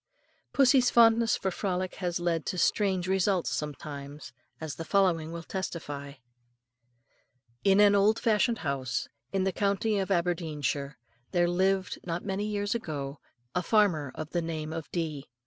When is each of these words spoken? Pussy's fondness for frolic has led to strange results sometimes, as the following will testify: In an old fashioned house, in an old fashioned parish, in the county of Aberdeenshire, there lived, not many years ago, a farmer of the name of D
Pussy's 0.51 0.89
fondness 0.89 1.37
for 1.37 1.51
frolic 1.51 1.93
has 1.97 2.19
led 2.19 2.43
to 2.47 2.57
strange 2.57 3.07
results 3.07 3.51
sometimes, 3.51 4.33
as 4.59 4.73
the 4.77 4.83
following 4.83 5.31
will 5.31 5.43
testify: 5.43 6.13
In 7.63 7.79
an 7.79 7.93
old 7.93 8.17
fashioned 8.19 8.57
house, 8.65 9.07
in 9.31 9.41
an 9.45 9.45
old 9.45 9.45
fashioned 9.45 9.45
parish, 9.45 9.45
in 9.45 9.45
the 9.45 9.59
county 9.91 9.99
of 9.99 10.09
Aberdeenshire, 10.09 10.97
there 11.33 11.47
lived, 11.47 11.99
not 12.03 12.25
many 12.25 12.47
years 12.47 12.73
ago, 12.73 13.19
a 13.53 13.61
farmer 13.61 14.11
of 14.15 14.31
the 14.31 14.41
name 14.41 14.73
of 14.73 14.89
D 14.91 15.27